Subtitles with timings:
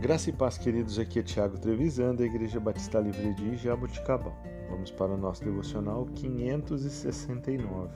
[0.00, 0.96] Graça e paz, queridos.
[0.96, 4.32] Aqui é Tiago Trevisan, da Igreja Batista Livre de Jaboticabal.
[4.70, 7.90] Vamos para o nosso devocional 569.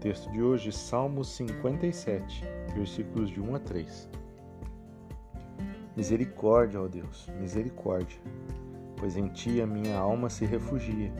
[0.00, 2.42] Texto de hoje, Salmos 57,
[2.74, 4.08] versículos de 1 a 3.
[5.94, 8.18] Misericórdia, ó Deus, misericórdia,
[8.96, 11.12] pois em ti a minha alma se refugia.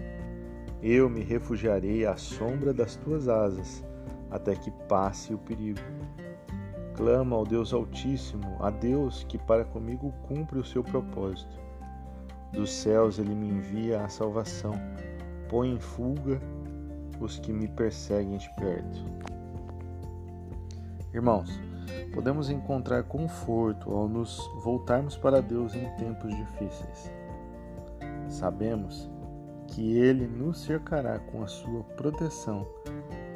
[0.82, 3.84] Eu me refugiarei à sombra das tuas asas,
[4.30, 5.78] até que passe o perigo
[7.00, 11.58] clama ao Deus Altíssimo, a Deus que para comigo cumpre o seu propósito.
[12.52, 14.74] Dos céus ele me envia a salvação,
[15.48, 16.38] põe em fuga
[17.18, 19.02] os que me perseguem de perto.
[21.14, 21.58] Irmãos,
[22.12, 27.10] podemos encontrar conforto ao nos voltarmos para Deus em tempos difíceis.
[28.28, 29.10] Sabemos
[29.68, 32.66] que Ele nos cercará com a sua proteção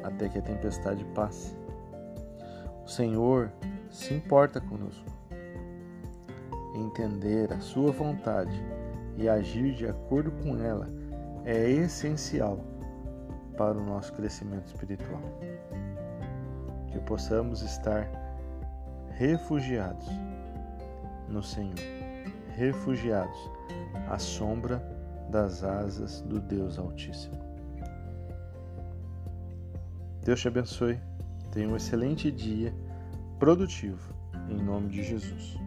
[0.03, 1.64] até que a tempestade passe.
[2.85, 3.51] O Senhor
[3.89, 5.05] se importa conosco.
[6.75, 8.63] Entender a Sua vontade
[9.17, 10.87] e agir de acordo com ela
[11.45, 12.59] é essencial
[13.57, 15.21] para o nosso crescimento espiritual.
[16.91, 18.07] Que possamos estar
[19.11, 20.07] refugiados
[21.27, 21.79] no Senhor,
[22.55, 23.51] refugiados
[24.09, 24.77] à sombra
[25.29, 27.35] das asas do Deus Altíssimo.
[30.23, 30.99] Deus te abençoe.
[31.55, 32.75] Tenha um excelente dia
[33.39, 34.13] produtivo,
[34.49, 35.57] em nome de Jesus.